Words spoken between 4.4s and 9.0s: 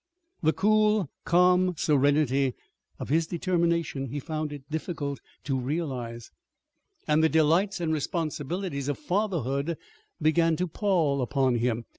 it difficult to realize; and the delights and responsibilities of